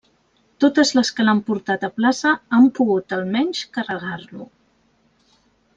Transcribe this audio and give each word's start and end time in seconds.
Totes 0.63 0.93
les 0.99 1.11
que 1.17 1.25
l'han 1.27 1.41
portat 1.51 1.85
a 1.87 1.91
plaça 1.99 2.33
han 2.59 2.67
pogut 2.79 3.15
almenys 3.19 3.63
carregar-lo. 3.79 4.49